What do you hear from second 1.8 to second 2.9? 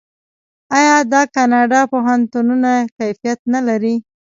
پوهنتونونه